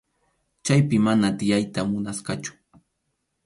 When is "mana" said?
1.05-1.27